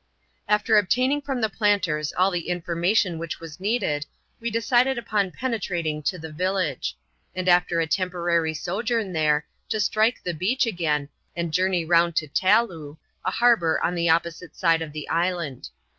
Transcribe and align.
After 0.47 0.79
obtaining 0.79 1.21
from 1.21 1.41
the 1.41 1.47
planters 1.49 2.11
all 2.13 2.31
the 2.31 2.49
information 2.49 3.19
which 3.19 3.39
was 3.39 3.59
needed, 3.59 4.03
we 4.39 4.49
decided 4.49 4.97
upon 4.97 5.29
penetrating 5.29 6.01
to 6.01 6.17
the 6.17 6.31
village; 6.31 6.97
and 7.35 7.47
after 7.47 7.79
a 7.79 7.85
temporary 7.85 8.55
sojourn 8.55 9.13
there, 9.13 9.45
to 9.69 9.79
strike 9.79 10.23
the 10.23 10.33
beach 10.33 10.65
again, 10.65 11.09
and 11.35 11.53
journey 11.53 11.85
round 11.85 12.15
to 12.15 12.27
Taloo, 12.27 12.97
a 13.23 13.29
harbour 13.29 13.79
on 13.83 13.93
the 13.93 14.09
opposite 14.09 14.55
side 14.55 14.81
of 14.81 14.91
the 14.91 15.07
island. 15.07 15.69